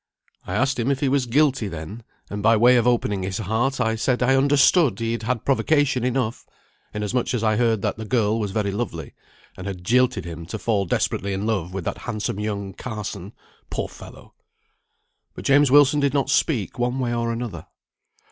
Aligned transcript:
I 0.47 0.55
asked 0.55 0.79
him 0.79 0.89
if 0.89 0.99
he 0.99 1.09
was 1.09 1.27
guilty, 1.27 1.67
then; 1.67 2.01
and 2.31 2.41
by 2.41 2.57
way 2.57 2.75
of 2.77 2.87
opening 2.87 3.21
his 3.21 3.37
heart 3.37 3.79
I 3.79 3.95
said 3.95 4.23
I 4.23 4.33
understood 4.35 4.99
he 4.99 5.11
had 5.11 5.21
had 5.21 5.45
provocation 5.45 6.03
enough, 6.03 6.47
inasmuch 6.91 7.31
as 7.35 7.43
I 7.43 7.55
heard 7.55 7.83
that 7.83 7.97
the 7.97 8.05
girl 8.05 8.39
was 8.39 8.49
very 8.49 8.71
lovely, 8.71 9.13
and 9.55 9.67
had 9.67 9.83
jilted 9.83 10.25
him 10.25 10.47
to 10.47 10.57
fall 10.57 10.85
desperately 10.85 11.33
in 11.33 11.45
love 11.45 11.71
with 11.71 11.83
that 11.85 11.99
handsome 11.99 12.39
young 12.39 12.73
Carson 12.73 13.33
(poor 13.69 13.87
fellow!). 13.87 14.33
But 15.35 15.45
James 15.45 15.69
Wilson 15.69 15.99
did 15.99 16.15
not 16.15 16.31
speak 16.31 16.79
one 16.79 16.97
way 16.97 17.13
or 17.13 17.31
another. 17.31 17.67